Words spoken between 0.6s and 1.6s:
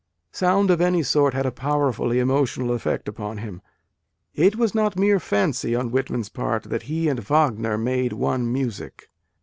of any sort had a